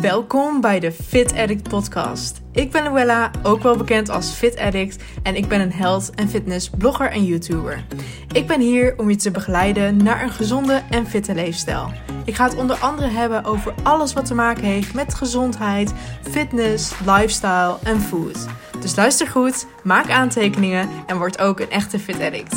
[0.00, 2.40] Welkom bij de Fit Addict podcast.
[2.52, 6.28] Ik ben Luella, ook wel bekend als Fit Addict en ik ben een health en
[6.28, 7.84] fitness blogger en YouTuber.
[8.32, 11.92] Ik ben hier om je te begeleiden naar een gezonde en fitte leefstijl.
[12.24, 15.92] Ik ga het onder andere hebben over alles wat te maken heeft met gezondheid,
[16.30, 18.46] fitness, lifestyle en food.
[18.80, 22.56] Dus luister goed, maak aantekeningen en word ook een echte Fit Addict.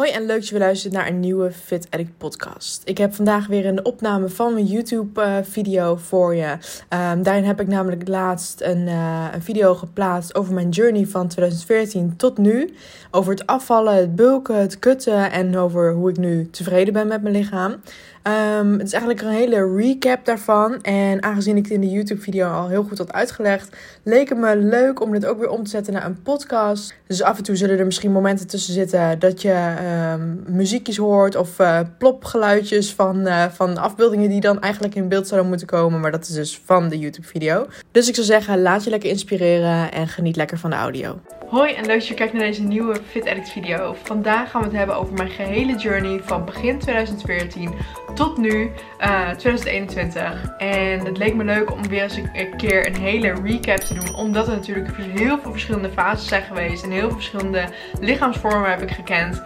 [0.00, 2.82] Hoi en leuk dat je weer luistert naar een nieuwe Fit Addict podcast.
[2.84, 6.50] Ik heb vandaag weer een opname van mijn YouTube uh, video voor je.
[6.88, 11.28] Um, daarin heb ik namelijk laatst een, uh, een, video geplaatst over mijn journey van
[11.28, 12.74] 2014 tot nu.
[13.10, 17.22] Over het afvallen, het bulken, het kutten en over hoe ik nu tevreden ben met
[17.22, 17.76] mijn lichaam.
[18.22, 20.82] Um, het is eigenlijk een hele recap daarvan.
[20.82, 24.56] En aangezien ik het in de YouTube-video al heel goed had uitgelegd, leek het me
[24.56, 26.94] leuk om dit ook weer om te zetten naar een podcast.
[27.06, 29.74] Dus af en toe zullen er misschien momenten tussen zitten dat je
[30.14, 35.26] um, muziekjes hoort of uh, plopgeluidjes van, uh, van afbeeldingen die dan eigenlijk in beeld
[35.26, 36.00] zouden moeten komen.
[36.00, 37.66] Maar dat is dus van de YouTube-video.
[37.92, 41.20] Dus ik zou zeggen, laat je lekker inspireren en geniet lekker van de audio.
[41.46, 43.96] Hoi en leuk dat je kijkt naar deze nieuwe Fit Addict video.
[44.02, 47.72] Vandaag gaan we het hebben over mijn gehele journey van begin 2014
[48.14, 50.54] tot nu, uh, 2021.
[50.58, 54.14] En het leek me leuk om weer eens een keer een hele recap te doen.
[54.14, 56.84] Omdat er natuurlijk heel veel verschillende fases zijn geweest.
[56.84, 57.64] En heel veel verschillende
[58.00, 59.42] lichaamsvormen heb ik gekend.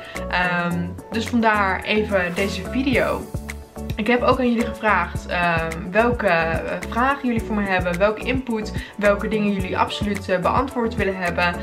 [0.70, 3.22] Um, dus vandaar even deze video.
[3.96, 8.24] Ik heb ook aan jullie gevraagd um, welke uh, vragen jullie voor me hebben, welke
[8.24, 11.54] input, welke dingen jullie absoluut uh, beantwoord willen hebben.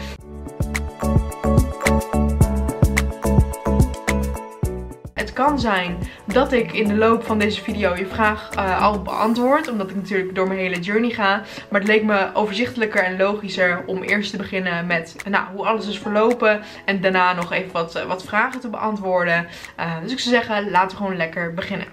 [5.56, 9.70] Zijn dat ik in de loop van deze video je vraag uh, al beantwoord.
[9.70, 11.42] Omdat ik natuurlijk door mijn hele journey ga.
[11.70, 15.88] Maar het leek me overzichtelijker en logischer om eerst te beginnen met nou, hoe alles
[15.88, 16.62] is verlopen.
[16.86, 19.48] En daarna nog even wat, uh, wat vragen te beantwoorden.
[19.80, 21.88] Uh, dus ik zou zeggen, laten we gewoon lekker beginnen.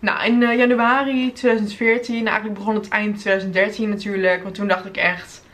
[0.00, 4.42] Nou, in januari 2014, eigenlijk begon het eind 2013 natuurlijk.
[4.42, 5.44] Want toen dacht ik echt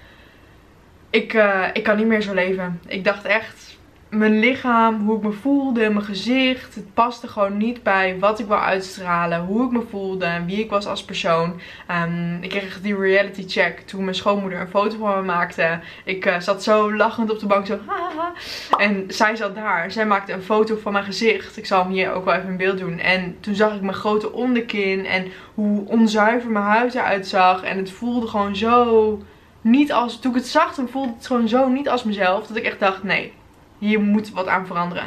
[1.12, 2.80] ik, uh, ik kan niet meer zo leven.
[2.86, 3.76] Ik dacht echt,
[4.12, 8.46] mijn lichaam, hoe ik me voelde, mijn gezicht, het paste gewoon niet bij wat ik
[8.46, 11.60] wou uitstralen, hoe ik me voelde en wie ik was als persoon.
[11.90, 15.80] Um, ik kreeg die reality check toen mijn schoonmoeder een foto van me maakte.
[16.04, 18.32] Ik uh, zat zo lachend op de bank, zo haha.
[18.78, 19.90] En zij zat daar.
[19.90, 21.56] Zij maakte een foto van mijn gezicht.
[21.56, 22.98] Ik zal hem hier ook wel even in beeld doen.
[22.98, 27.62] En toen zag ik mijn grote onderkin en hoe onzuiver mijn huid eruit zag.
[27.62, 29.18] En het voelde gewoon zo
[29.62, 32.46] niet als, toen ik het zag, toen voelde het gewoon zo niet als mezelf.
[32.46, 33.32] Dat ik echt dacht, nee,
[33.78, 35.06] hier moet wat aan veranderen.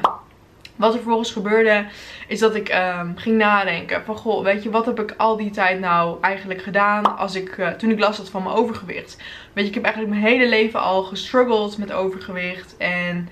[0.75, 1.85] Wat er vervolgens gebeurde,
[2.27, 5.49] is dat ik um, ging nadenken van, goh, weet je, wat heb ik al die
[5.49, 9.17] tijd nou eigenlijk gedaan als ik, uh, toen ik last had van mijn overgewicht.
[9.53, 13.29] Weet je, ik heb eigenlijk mijn hele leven al gestruggeld met overgewicht en...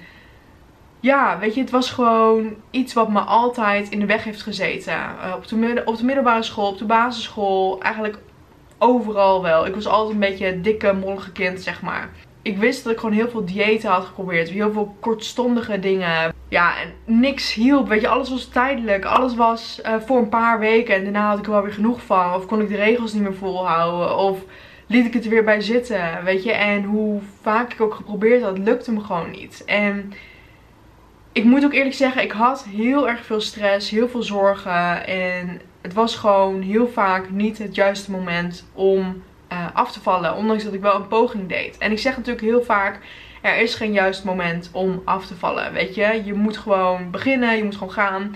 [0.99, 4.93] Ja, weet je, het was gewoon iets wat me altijd in de weg heeft gezeten.
[4.93, 8.17] Uh, op, de op de middelbare school, op de basisschool, eigenlijk
[8.83, 9.65] overal wel.
[9.65, 12.09] Ik was altijd een beetje dikke, mollige kind, zeg maar.
[12.41, 14.49] Ik wist dat ik gewoon heel veel diëten had geprobeerd.
[14.49, 16.33] Heel veel kortstondige dingen.
[16.49, 17.87] Ja, en niks hielp.
[17.87, 19.05] Weet je, alles was tijdelijk.
[19.05, 20.95] Alles was uh, voor een paar weken.
[20.95, 22.33] En daarna had ik er wel weer genoeg van.
[22.33, 24.17] Of kon ik de regels niet meer volhouden.
[24.17, 24.39] Of
[24.87, 26.23] liet ik het er weer bij zitten.
[26.23, 29.63] Weet je, en hoe vaak ik ook geprobeerd had, lukte me gewoon niet.
[29.65, 30.13] En
[31.31, 35.07] ik moet ook eerlijk zeggen, ik had heel erg veel stress, heel veel zorgen.
[35.07, 40.35] En het was gewoon heel vaak niet het juiste moment om uh, af te vallen.
[40.35, 41.77] Ondanks dat ik wel een poging deed.
[41.77, 42.99] En ik zeg natuurlijk heel vaak,
[43.41, 45.73] er is geen juist moment om af te vallen.
[45.73, 48.35] Weet je, je moet gewoon beginnen, je moet gewoon gaan.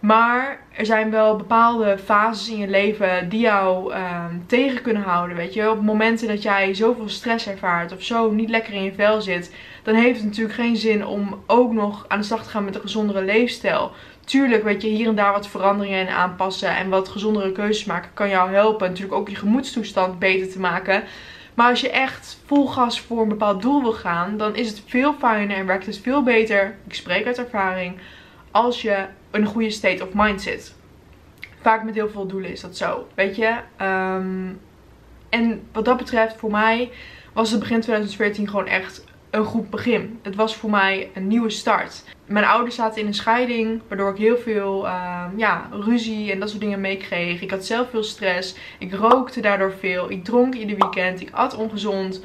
[0.00, 5.36] Maar er zijn wel bepaalde fases in je leven die jou uh, tegen kunnen houden.
[5.36, 8.94] Weet je, op momenten dat jij zoveel stress ervaart of zo niet lekker in je
[8.94, 12.48] vel zit, dan heeft het natuurlijk geen zin om ook nog aan de slag te
[12.48, 13.92] gaan met een gezondere leefstijl.
[14.24, 18.10] Tuurlijk, weet je, hier en daar wat veranderingen in aanpassen en wat gezondere keuzes maken
[18.14, 18.88] kan jou helpen.
[18.88, 21.04] Natuurlijk ook je gemoedstoestand beter te maken.
[21.54, 24.82] Maar als je echt vol gas voor een bepaald doel wil gaan, dan is het
[24.86, 26.76] veel fijner en werkt het veel beter.
[26.86, 27.96] Ik spreek uit ervaring.
[28.50, 30.74] Als je een goede state of mind zit.
[31.60, 33.06] Vaak met heel veel doelen is dat zo.
[33.14, 33.56] Weet je?
[33.84, 34.60] Um,
[35.28, 36.90] en wat dat betreft, voor mij
[37.32, 39.04] was het begin 2014 gewoon echt
[39.34, 40.18] een goed begin.
[40.22, 42.04] Het was voor mij een nieuwe start.
[42.26, 46.48] Mijn ouders zaten in een scheiding, waardoor ik heel veel uh, ja, ruzie en dat
[46.48, 47.40] soort dingen meekreeg.
[47.40, 48.56] Ik had zelf veel stress.
[48.78, 50.10] Ik rookte daardoor veel.
[50.10, 51.20] Ik dronk ieder weekend.
[51.20, 52.24] Ik at ongezond.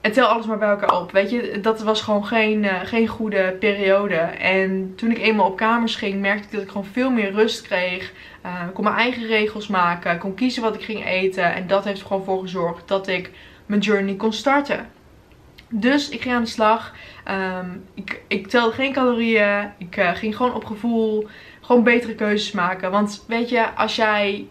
[0.00, 1.12] En tel alles maar bij elkaar op.
[1.12, 4.16] Weet je, dat was gewoon geen, uh, geen goede periode.
[4.16, 7.62] En toen ik eenmaal op kamers ging, merkte ik dat ik gewoon veel meer rust
[7.62, 8.12] kreeg.
[8.46, 10.18] Uh, kon mijn eigen regels maken.
[10.18, 11.54] Kon kiezen wat ik ging eten.
[11.54, 13.30] En dat heeft er gewoon voor gezorgd dat ik
[13.66, 14.96] mijn journey kon starten.
[15.68, 16.94] Dus ik ging aan de slag.
[17.60, 19.72] Um, ik, ik telde geen calorieën.
[19.78, 21.26] Ik uh, ging gewoon op gevoel.
[21.60, 22.90] Gewoon betere keuzes maken.
[22.90, 24.46] Want weet je, als jij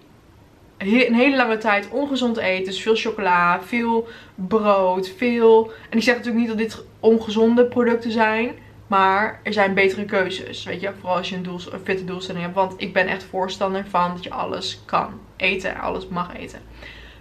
[0.77, 2.65] een hele lange tijd ongezond eet.
[2.65, 5.71] Dus veel chocola, veel brood, veel...
[5.89, 8.51] En ik zeg natuurlijk niet dat dit ongezonde producten zijn.
[8.87, 10.63] Maar er zijn betere keuzes.
[10.63, 12.55] Weet je, vooral als je een, doel, een fitte doelstelling hebt.
[12.55, 15.79] Want ik ben echt voorstander van dat je alles kan eten.
[15.79, 16.59] Alles mag eten.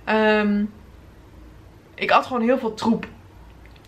[0.08, 0.72] Um,
[1.94, 3.06] ik had gewoon heel veel troep.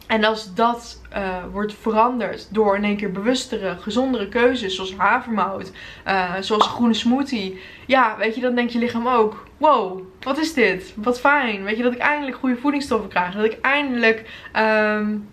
[0.09, 5.73] En als dat uh, wordt veranderd door in één keer bewustere, gezondere keuzes, zoals havermout,
[6.07, 7.61] uh, zoals groene smoothie.
[7.87, 10.93] Ja, weet je, dan denkt je lichaam ook, wow, wat is dit?
[10.97, 11.65] Wat fijn.
[11.65, 13.35] Weet je, dat ik eindelijk goede voedingsstoffen krijg.
[13.35, 15.29] Dat ik eindelijk, um,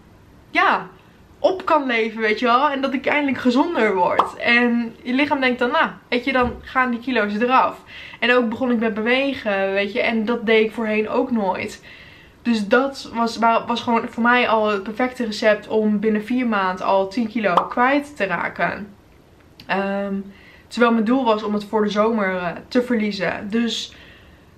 [0.52, 0.88] ja,
[1.40, 2.70] op kan leven, weet je wel.
[2.70, 4.36] En dat ik eindelijk gezonder word.
[4.36, 7.78] En je lichaam denkt dan, nou, weet je, dan gaan die kilo's eraf.
[8.20, 10.02] En ook begon ik met bewegen, weet je.
[10.02, 11.82] En dat deed ik voorheen ook nooit.
[12.46, 13.38] Dus dat was,
[13.68, 17.54] was gewoon voor mij al het perfecte recept om binnen vier maanden al 10 kilo
[17.54, 18.96] kwijt te raken.
[19.72, 20.34] Um,
[20.68, 23.50] terwijl mijn doel was om het voor de zomer uh, te verliezen.
[23.50, 23.94] Dus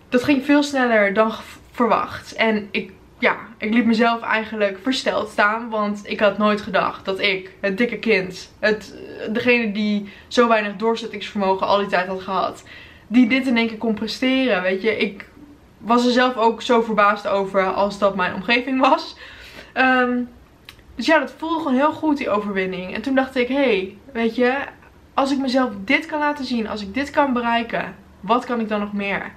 [0.09, 1.31] dat ging veel sneller dan
[1.71, 2.33] verwacht.
[2.33, 5.69] En ik, ja, ik liet mezelf eigenlijk versteld staan.
[5.69, 8.95] Want ik had nooit gedacht dat ik, het dikke kind, het,
[9.31, 12.63] degene die zo weinig doorzettingsvermogen al die tijd had gehad.
[13.07, 14.61] Die dit in één keer kon presteren.
[14.61, 15.25] Weet je, ik
[15.77, 19.15] was er zelf ook zo verbaasd over als dat mijn omgeving was.
[19.73, 20.29] Um,
[20.95, 22.93] dus ja, dat voelde gewoon heel goed, die overwinning.
[22.93, 24.57] En toen dacht ik, hé, hey, weet je,
[25.13, 28.69] als ik mezelf dit kan laten zien, als ik dit kan bereiken, wat kan ik
[28.69, 29.31] dan nog meer?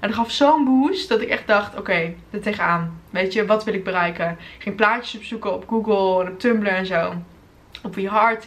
[0.00, 3.00] En dat gaf zo'n boost dat ik echt dacht, oké, okay, er tegenaan.
[3.10, 4.30] Weet je, wat wil ik bereiken?
[4.30, 7.12] Ik ging plaatjes opzoeken op Google en op Tumblr en zo.
[7.82, 8.46] Op wie hard.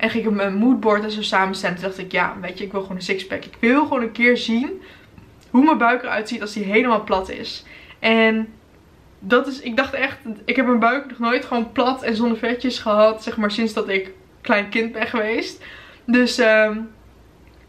[0.00, 1.76] En ging ik mijn moodboard en zo samenstellen.
[1.76, 3.44] Toen dacht ik, ja, weet je, ik wil gewoon een sixpack.
[3.44, 4.82] Ik wil gewoon een keer zien
[5.50, 7.64] hoe mijn buik eruit ziet als die helemaal plat is.
[7.98, 8.52] En
[9.18, 12.38] dat is, ik dacht echt, ik heb mijn buik nog nooit gewoon plat en zonder
[12.38, 13.22] vetjes gehad.
[13.22, 15.64] Zeg maar sinds dat ik klein kind ben geweest.
[16.04, 16.90] Dus um,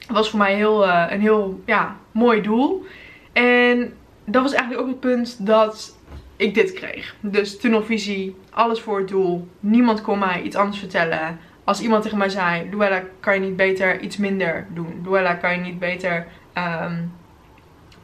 [0.07, 2.86] was voor mij heel, uh, een heel ja, mooi doel.
[3.33, 3.94] En
[4.25, 5.98] dat was eigenlijk ook het punt dat
[6.36, 7.16] ik dit kreeg.
[7.19, 9.48] Dus tunnelvisie, alles voor het doel.
[9.60, 13.56] Niemand kon mij iets anders vertellen als iemand tegen mij zei, Luella, kan je niet
[13.56, 15.02] beter iets minder doen?
[15.04, 16.28] Luella, kan je niet beter
[16.58, 17.13] um,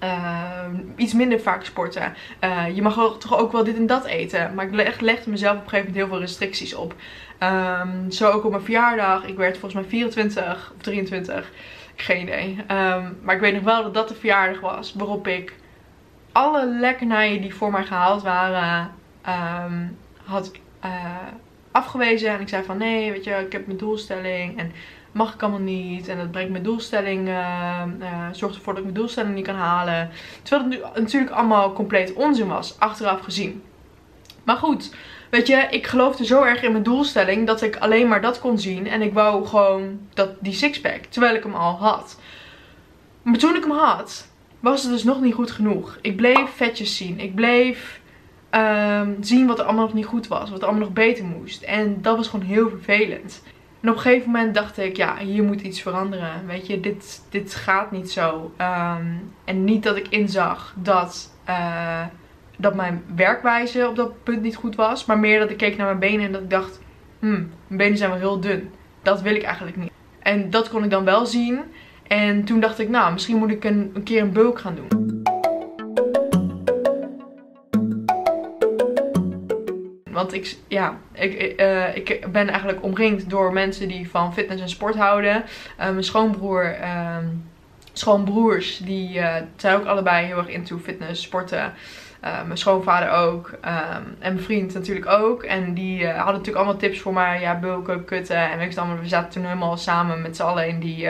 [0.03, 0.65] uh,
[0.95, 2.13] iets minder vaak sporten?
[2.43, 4.53] Uh, je mag toch ook wel dit en dat eten?
[4.53, 6.95] Maar ik leg, legde mezelf op een gegeven moment heel veel restricties op.
[7.43, 9.25] Um, zo ook op mijn verjaardag.
[9.25, 11.51] Ik werd volgens mij 24 of 23.
[11.95, 12.57] Geen idee.
[12.71, 15.53] Um, maar ik weet nog wel dat dat de verjaardag was waarop ik
[16.31, 18.91] alle lekkernijen die voor mij gehaald waren
[20.23, 20.51] had
[20.85, 20.91] uh,
[21.77, 22.29] afgewezen.
[22.29, 24.57] En ik zei van nee, weet je, ik heb mijn doelstelling.
[24.57, 24.71] En
[25.11, 26.07] mag ik allemaal niet.
[26.07, 27.83] En dat brengt mijn doelstelling, uh,
[28.31, 30.09] zorgt ervoor dat ik mijn doelstelling niet kan halen.
[30.41, 33.63] Terwijl het natuurlijk allemaal compleet onzin was, achteraf gezien.
[34.43, 34.93] Maar goed,
[35.29, 38.59] weet je, ik geloofde zo erg in mijn doelstelling dat ik alleen maar dat kon
[38.59, 38.87] zien.
[38.87, 42.19] En ik wou gewoon dat, die sixpack, terwijl ik hem al had.
[43.21, 44.27] Maar toen ik hem had,
[44.59, 45.97] was het dus nog niet goed genoeg.
[46.01, 47.19] Ik bleef vetjes zien.
[47.19, 47.99] Ik bleef
[48.51, 50.49] um, zien wat er allemaal nog niet goed was.
[50.49, 51.63] Wat er allemaal nog beter moest.
[51.63, 53.43] En dat was gewoon heel vervelend.
[53.81, 56.47] En op een gegeven moment dacht ik, ja, hier moet iets veranderen.
[56.47, 58.51] Weet je, dit, dit gaat niet zo.
[58.61, 62.05] Um, en niet dat ik inzag dat, uh,
[62.57, 65.05] dat mijn werkwijze op dat punt niet goed was.
[65.05, 66.79] Maar meer dat ik keek naar mijn benen en dat ik dacht,
[67.19, 68.69] hmm, mijn benen zijn wel heel dun.
[69.01, 69.91] Dat wil ik eigenlijk niet.
[70.19, 71.59] En dat kon ik dan wel zien.
[72.07, 75.06] En toen dacht ik, nou, misschien moet ik een, een keer een bulk gaan doen.
[80.17, 84.69] Want ik, ja, ik, uh, ik ben eigenlijk omringd door mensen die van fitness en
[84.69, 85.35] sport houden.
[85.35, 85.43] Uh,
[85.77, 87.17] mijn schoonbroer, uh,
[87.93, 91.73] schoonbroers, die uh, zijn ook allebei heel erg into fitness, sporten.
[92.21, 93.51] mijn schoonvader ook.
[93.61, 95.43] Ehm, en mijn vriend natuurlijk ook.
[95.43, 97.41] En die hadden natuurlijk allemaal tips voor mij.
[97.41, 98.51] Ja, bulken, kutten.
[98.51, 101.09] En weet allemaal, we zaten toen helemaal samen met z'n allen die,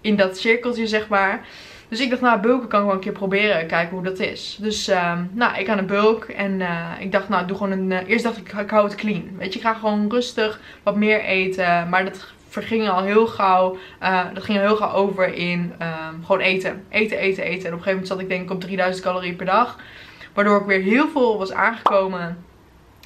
[0.00, 1.40] in dat cirkeltje, zeg maar.
[1.88, 3.66] Dus ik dacht, nou, bulken kan ik wel een keer proberen.
[3.66, 4.58] Kijken hoe dat is.
[4.60, 6.24] Dus, uh, nou, ik aan een bulk.
[6.24, 7.90] En uh, ik dacht, nou, doe gewoon een...
[7.90, 9.30] Uh, eerst dacht ik, ik hou het clean.
[9.38, 11.88] Weet je, ik ga gewoon rustig wat meer eten.
[11.88, 13.76] Maar dat verging al heel gauw.
[14.02, 16.84] Uh, dat ging al heel gauw over in um, gewoon eten.
[16.88, 17.66] Eten, eten, eten.
[17.66, 19.78] En op een gegeven moment zat ik denk ik op 3000 calorieën per dag.
[20.34, 22.36] Waardoor ik weer heel veel was aangekomen.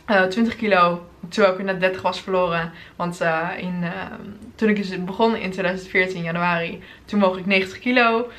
[0.06, 2.72] 20 kilo Terwijl ik net 30 was verloren.
[2.96, 3.90] Want uh, in, uh,
[4.54, 8.30] toen ik begon in 2014 januari, toen woog ik 90 kilo.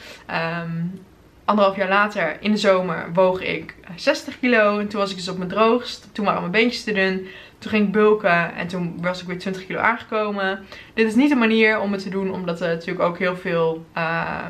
[0.62, 1.02] Um,
[1.46, 4.80] anderhalf jaar later, in de zomer, woog ik 60 kilo.
[4.80, 6.10] En toen was ik dus op mijn droogst.
[6.12, 7.28] Toen waren mijn beentjes te dun.
[7.58, 10.66] Toen ging ik bulken en toen was ik weer 20 kilo aangekomen.
[10.94, 13.86] Dit is niet een manier om het te doen, omdat er natuurlijk ook heel veel
[13.98, 14.46] uh,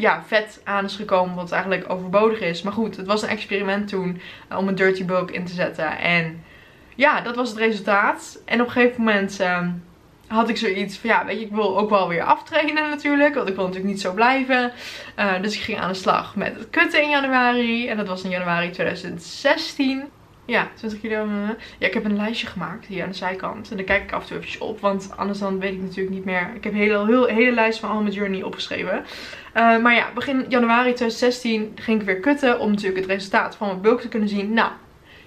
[0.00, 1.34] ja, vet aan is gekomen.
[1.34, 2.62] Wat eigenlijk overbodig is.
[2.62, 4.20] Maar goed, het was een experiment toen
[4.52, 5.98] uh, om een dirty bulk in te zetten.
[5.98, 6.44] En
[6.94, 8.42] ja, dat was het resultaat.
[8.44, 9.40] En op een gegeven moment...
[9.40, 9.66] Uh,
[10.30, 13.34] had ik zoiets van, ja, weet je, ik wil ook wel weer aftrainen natuurlijk.
[13.34, 14.72] Want ik wil natuurlijk niet zo blijven.
[15.18, 17.88] Uh, dus ik ging aan de slag met het kutten in januari.
[17.88, 20.04] En dat was in januari 2016.
[20.44, 21.24] Ja, 20 kilo.
[21.24, 21.48] Eh.
[21.78, 23.70] Ja, ik heb een lijstje gemaakt hier aan de zijkant.
[23.70, 24.80] En daar kijk ik af en toe eventjes op.
[24.80, 26.50] Want anders dan weet ik natuurlijk niet meer.
[26.54, 29.04] Ik heb een hele, heel, hele lijst van al mijn journey opgeschreven.
[29.56, 32.60] Uh, maar ja, begin januari 2016 ging ik weer kutten.
[32.60, 34.52] Om natuurlijk het resultaat van mijn bulk te kunnen zien.
[34.52, 34.70] Nou,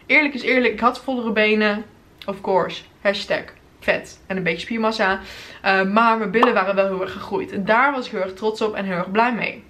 [0.05, 0.73] eerlijk is eerlijk.
[0.73, 1.85] Ik had vollere benen.
[2.25, 2.83] Of course.
[3.01, 3.43] Hashtag
[3.83, 5.19] vet en een beetje spiermassa.
[5.65, 7.51] Uh, maar mijn billen waren wel heel erg gegroeid.
[7.51, 9.63] En daar was ik heel erg trots op en heel erg blij mee.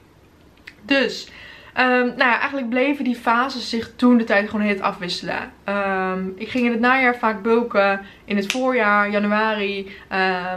[0.81, 1.29] Dus,
[1.77, 5.51] um, nou ja, eigenlijk bleven die fases zich toen de tijd gewoon heel afwisselen.
[5.65, 8.01] Um, ik ging in het najaar vaak bulken.
[8.25, 9.91] In het voorjaar, januari,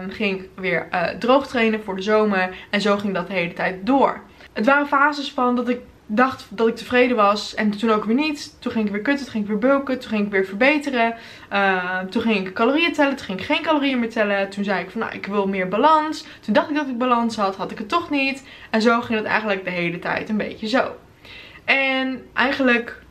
[0.01, 2.57] um, ging ik weer uh, droog trainen voor de zomer.
[2.71, 4.21] En zo ging dat de hele tijd door.
[4.53, 7.55] Het waren fases van dat ik dacht dat ik tevreden was.
[7.55, 8.57] En toen ook weer niet.
[8.61, 11.15] Toen ging ik weer kutten, toen ging ik weer bulken, toen ging ik weer verbeteren.
[12.11, 14.51] Toen ging ik calorieën tellen, toen ging ik geen calorieën meer tellen.
[14.51, 16.27] Toen zei ik van nou, ik wil meer balans.
[16.41, 18.47] Toen dacht ik dat ik balans had, had ik het toch niet.
[18.71, 20.97] En zo ging het eigenlijk de hele tijd een beetje zo.
[21.67, 23.03] En eigenlijk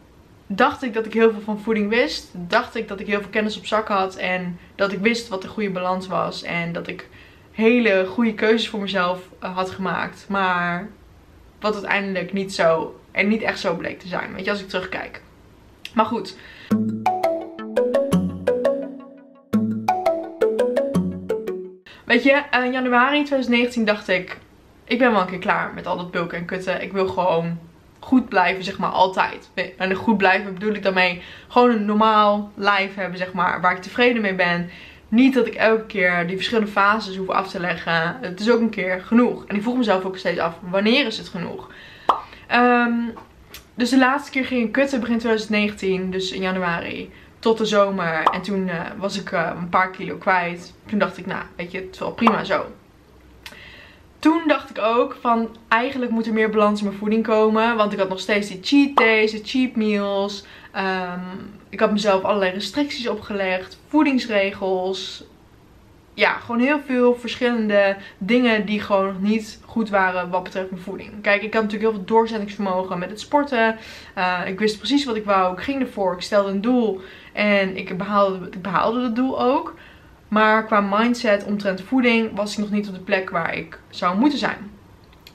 [0.48, 2.32] dacht ik dat ik heel veel van voeding wist.
[2.34, 4.16] Dacht ik dat ik heel veel kennis op zak had.
[4.16, 6.44] En dat ik wist wat de goede balans was.
[6.44, 7.08] En dat ik
[7.52, 10.26] hele goede keuzes voor mezelf uh, had gemaakt.
[10.30, 10.90] Maar
[11.60, 14.34] wat uiteindelijk niet zo en niet echt zo bleek te zijn.
[14.34, 15.22] Weet je, als ik terugkijk.
[15.94, 16.36] Maar goed.
[22.06, 24.38] Weet je, in januari 2019 dacht ik,
[24.84, 26.82] ik ben wel een keer klaar met al dat bulken en kutten.
[26.82, 27.60] Ik wil gewoon
[28.06, 29.50] goed blijven, zeg maar, altijd.
[29.78, 33.82] En goed blijven bedoel ik daarmee gewoon een normaal lijf hebben, zeg maar, waar ik
[33.82, 34.70] tevreden mee ben.
[35.08, 38.18] Niet dat ik elke keer die verschillende fases hoef af te leggen.
[38.22, 39.46] Het is ook een keer genoeg.
[39.46, 41.72] En ik vroeg mezelf ook steeds af, wanneer is het genoeg?
[42.54, 43.14] Um,
[43.76, 48.24] dus de laatste keer ging ik kutten begin 2019, dus in januari, tot de zomer.
[48.24, 50.74] En toen uh, was ik uh, een paar kilo kwijt.
[50.86, 52.66] Toen dacht ik, nou, weet je, het is wel prima zo.
[54.26, 57.76] Toen dacht ik ook van, eigenlijk moet er meer balans in mijn voeding komen.
[57.76, 60.46] Want ik had nog steeds die cheat days, de cheap meals.
[60.76, 65.24] Um, ik had mezelf allerlei restricties opgelegd, voedingsregels.
[66.14, 70.84] Ja, gewoon heel veel verschillende dingen die gewoon nog niet goed waren wat betreft mijn
[70.84, 71.12] voeding.
[71.22, 73.78] Kijk, ik had natuurlijk heel veel doorzettingsvermogen met het sporten.
[74.18, 75.54] Uh, ik wist precies wat ik wou.
[75.54, 76.14] Ik ging ervoor.
[76.14, 77.02] Ik stelde een doel.
[77.34, 79.74] En ik behaalde, ik behaalde het doel ook.
[80.28, 84.18] Maar qua mindset omtrent voeding was ik nog niet op de plek waar ik zou
[84.18, 84.72] moeten zijn.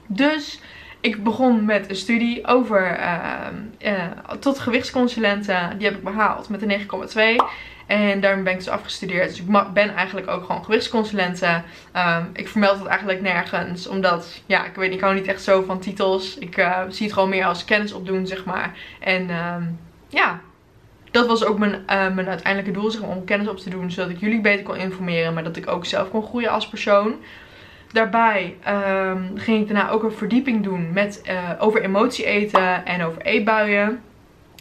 [0.06, 0.60] Dus
[1.00, 3.46] ik begon met een studie over uh,
[3.78, 4.04] uh,
[4.40, 5.78] tot gewichtsconsulenten.
[5.78, 7.44] Die heb ik behaald met een 9,2.
[7.86, 9.28] En daarmee ben ik dus afgestudeerd.
[9.28, 11.64] Dus ik ben eigenlijk ook gewoon gewichtsconsulenten.
[11.96, 13.86] Um, ik vermeld het eigenlijk nergens.
[13.86, 16.38] Omdat, ja, ik weet niet, ik hou niet echt zo van titels.
[16.38, 18.74] Ik uh, zie het gewoon meer als kennis opdoen, zeg maar.
[19.00, 19.78] En um,
[20.08, 20.40] ja,
[21.10, 23.90] dat was ook mijn, uh, mijn uiteindelijke doel, zeg maar, om kennis op te doen.
[23.90, 25.34] Zodat ik jullie beter kon informeren.
[25.34, 27.14] Maar dat ik ook zelf kon groeien als persoon.
[27.92, 33.04] Daarbij um, ging ik daarna ook een verdieping doen met, uh, over emotie eten en
[33.04, 34.02] over eetbuien.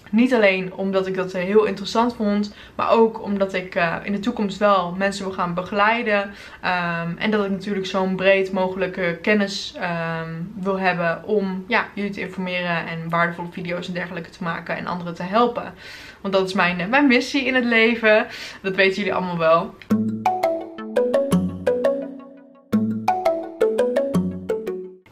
[0.10, 4.20] Niet alleen omdat ik dat heel interessant vond, maar ook omdat ik uh, in de
[4.20, 6.22] toekomst wel mensen wil gaan begeleiden.
[6.22, 9.75] Um, en dat ik natuurlijk zo'n breed mogelijke kennis
[10.22, 14.78] um, wil hebben om ja, jullie te informeren en waardevolle video's en dergelijke te maken
[14.78, 15.74] en anderen te helpen.
[16.22, 18.28] Want dat is mijn, mijn missie in het leven.
[18.62, 19.75] Dat weten jullie allemaal wel.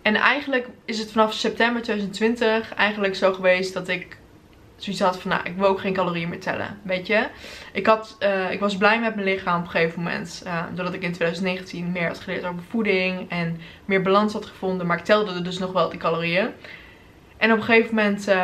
[0.01, 4.17] En eigenlijk is het vanaf september 2020 eigenlijk zo geweest dat ik
[4.77, 7.27] zoiets had van, nou, ik wil ook geen calorieën meer tellen, weet je.
[7.73, 10.93] Ik, had, uh, ik was blij met mijn lichaam op een gegeven moment, uh, doordat
[10.93, 15.03] ik in 2019 meer had geleerd over voeding en meer balans had gevonden, maar ik
[15.03, 16.49] telde dus nog wel die calorieën.
[17.37, 18.35] En op een gegeven moment, uh,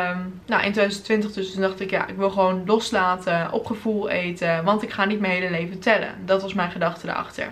[0.46, 4.82] nou in 2020 dus, dacht ik, ja, ik wil gewoon loslaten, op gevoel eten, want
[4.82, 6.14] ik ga niet mijn hele leven tellen.
[6.24, 7.48] Dat was mijn gedachte erachter.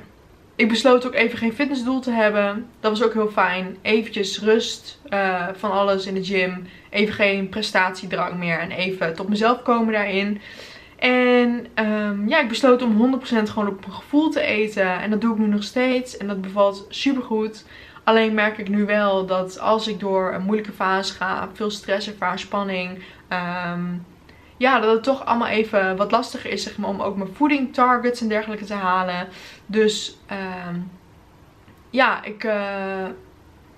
[0.56, 2.66] Ik besloot ook even geen fitnessdoel te hebben.
[2.80, 3.76] Dat was ook heel fijn.
[3.82, 6.66] Eventjes rust uh, van alles in de gym.
[6.90, 8.58] Even geen prestatiedrang meer.
[8.58, 10.40] En even tot mezelf komen daarin.
[10.98, 15.00] En um, ja, ik besloot om 100% gewoon op mijn gevoel te eten.
[15.00, 16.16] En dat doe ik nu nog steeds.
[16.16, 17.64] En dat bevalt super goed.
[18.04, 22.08] Alleen merk ik nu wel dat als ik door een moeilijke fase ga, veel stress
[22.08, 23.02] ervaar, spanning,
[23.72, 24.04] um,
[24.62, 27.74] ja, dat het toch allemaal even wat lastiger is zeg maar, om ook mijn voeding
[27.74, 29.28] targets en dergelijke te halen.
[29.66, 30.76] Dus uh,
[31.90, 33.06] ja, ik, uh,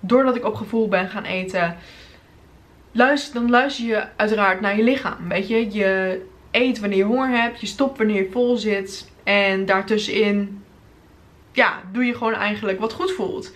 [0.00, 1.76] doordat ik op gevoel ben gaan eten,
[2.92, 5.28] luister, dan luister je uiteraard naar je lichaam.
[5.28, 9.10] Weet je, je eet wanneer je honger hebt, je stopt wanneer je vol zit.
[9.22, 10.62] En daartussenin,
[11.52, 13.52] ja, doe je gewoon eigenlijk wat goed voelt.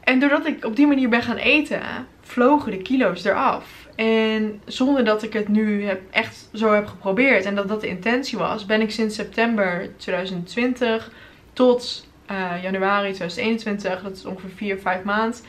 [0.00, 1.82] En doordat ik op die manier ben gaan eten,
[2.20, 3.81] vlogen de kilo's eraf.
[3.94, 7.88] En zonder dat ik het nu heb, echt zo heb geprobeerd en dat dat de
[7.88, 11.10] intentie was, ben ik sinds september 2020
[11.52, 15.40] tot uh, januari 2021, dat is ongeveer 4, 5 maanden,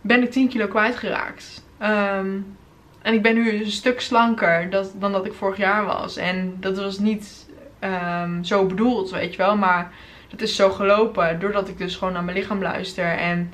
[0.00, 1.64] ben ik 10 kilo kwijtgeraakt.
[1.82, 2.56] Um,
[3.04, 6.16] en ik ben nu een stuk slanker dat, dan dat ik vorig jaar was.
[6.16, 7.46] En dat was niet
[7.80, 9.56] um, zo bedoeld, weet je wel.
[9.56, 9.92] Maar
[10.30, 13.04] het is zo gelopen doordat ik dus gewoon naar mijn lichaam luister.
[13.04, 13.52] En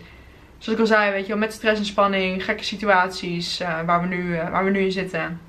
[0.61, 4.01] zoals ik al zei, weet je wel, met stress en spanning, gekke situaties uh, waar,
[4.01, 5.41] we nu, uh, waar we nu in zitten.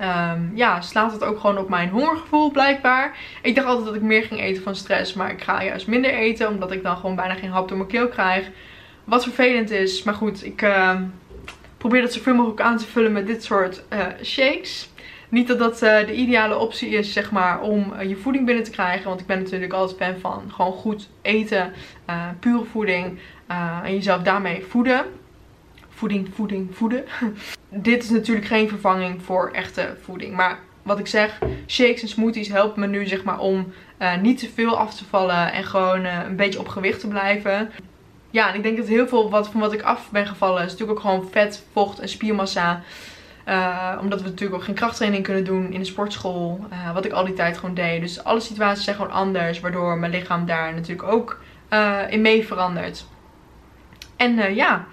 [0.00, 3.16] Um, ja, slaat het ook gewoon op mijn hongergevoel blijkbaar.
[3.42, 6.14] Ik dacht altijd dat ik meer ging eten van stress, maar ik ga juist minder
[6.14, 6.48] eten.
[6.48, 8.50] Omdat ik dan gewoon bijna geen hap door mijn keel krijg.
[9.04, 10.62] Wat vervelend is, maar goed, ik...
[10.62, 11.00] Uh,
[11.76, 14.88] probeer dat zoveel mogelijk aan te vullen met dit soort uh, shakes.
[15.28, 19.08] Niet dat dat de ideale optie is, zeg maar, om je voeding binnen te krijgen.
[19.08, 21.72] Want ik ben natuurlijk altijd fan van gewoon goed eten,
[22.40, 23.18] pure voeding.
[23.82, 25.04] En jezelf daarmee voeden.
[25.88, 27.04] Voeding, voeding, voeden.
[27.68, 30.34] Dit is natuurlijk geen vervanging voor echte voeding.
[30.34, 33.72] Maar wat ik zeg, shakes en smoothies helpen me nu, zeg maar, om
[34.22, 35.52] niet te veel af te vallen.
[35.52, 37.70] En gewoon een beetje op gewicht te blijven
[38.34, 40.70] ja, en ik denk dat heel veel wat, van wat ik af ben gevallen is
[40.70, 42.82] natuurlijk ook gewoon vet, vocht en spiermassa.
[44.00, 46.66] Omdat we natuurlijk ook geen krachttraining kunnen doen in de sportschool.
[46.94, 48.00] Wat ik al die tijd gewoon deed.
[48.00, 49.60] Dus alle situaties zijn gewoon anders.
[49.60, 51.40] Waardoor mijn lichaam daar natuurlijk ook
[52.08, 53.06] in mee verandert.
[54.24, 54.86] En ja,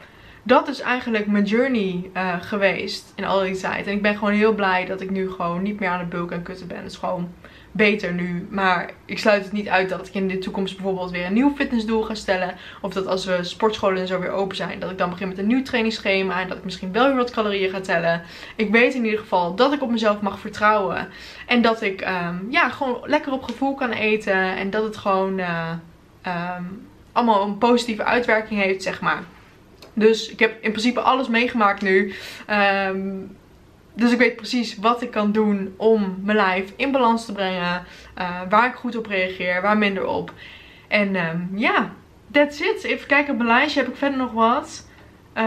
[0.44, 2.12] dat is eigenlijk mijn journey
[2.42, 3.88] geweest in al die tijd.
[3.88, 6.36] En ik ben gewoon heel blij dat ik nu gewoon niet meer aan het bulken
[6.36, 6.78] en kutten ben.
[6.78, 7.30] Het is gewoon
[7.72, 8.48] beter nu.
[8.50, 11.56] Maar ik sluit het niet uit dat ik in de toekomst bijvoorbeeld weer een nieuw
[11.56, 12.56] fitnessdoel ga stellen.
[12.82, 15.38] Of dat als we sportscholen en zo weer open zijn, dat ik dan begin met
[15.38, 16.42] een nieuw trainingsschema.
[16.42, 18.22] En dat ik misschien wel weer wat calorieën ga tellen.
[18.56, 21.08] Ik weet in ieder geval dat ik op mezelf mag vertrouwen.
[21.48, 24.56] En dat ik um, ja, gewoon lekker op gevoel kan eten.
[24.56, 25.72] En dat het gewoon uh,
[26.58, 29.24] um, allemaal een positieve uitwerking heeft, zeg maar.
[29.94, 32.14] Dus ik heb in principe alles meegemaakt nu.
[32.88, 33.38] Um,
[33.94, 37.84] dus ik weet precies wat ik kan doen om mijn lijf in balans te brengen.
[38.18, 40.34] Uh, waar ik goed op reageer, waar minder op.
[40.88, 41.94] En um, ja,
[42.32, 42.84] that's it.
[42.84, 43.80] Even kijken op mijn lijstje.
[43.80, 44.88] Heb ik verder nog wat?
[45.38, 45.44] Uh,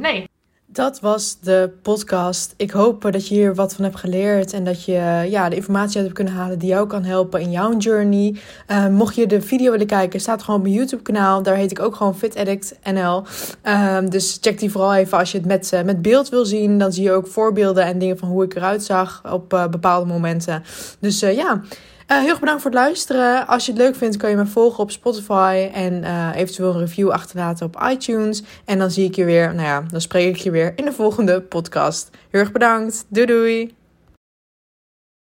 [0.00, 0.28] nee.
[0.76, 2.54] Dat was de podcast.
[2.56, 6.00] Ik hoop dat je hier wat van hebt geleerd en dat je ja, de informatie
[6.00, 8.36] hebt kunnen halen die jou kan helpen in jouw journey.
[8.70, 11.42] Uh, mocht je de video willen kijken, staat gewoon op mijn YouTube kanaal.
[11.42, 13.24] Daar heet ik ook gewoon Fit Addict NL.
[13.64, 16.78] Uh, dus check die vooral even als je het met, uh, met beeld wil zien.
[16.78, 20.06] Dan zie je ook voorbeelden en dingen van hoe ik eruit zag op eh, bepaalde
[20.06, 20.62] momenten.
[20.98, 21.62] Dus ja.
[22.06, 23.46] Uh, heel erg bedankt voor het luisteren.
[23.46, 26.78] Als je het leuk vindt, kan je me volgen op Spotify en uh, eventueel een
[26.78, 28.42] review achterlaten op iTunes.
[28.64, 30.92] En dan zie ik je weer, nou ja, dan spreek ik je weer in de
[30.92, 32.10] volgende podcast.
[32.30, 33.04] Heel erg bedankt.
[33.08, 33.85] Doei doei.